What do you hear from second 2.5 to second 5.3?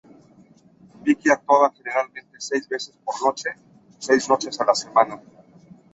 veces por noche, seis noches a la semana.